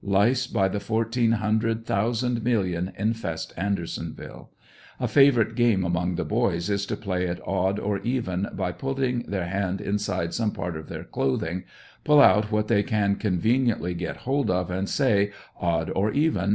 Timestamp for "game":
5.53-5.83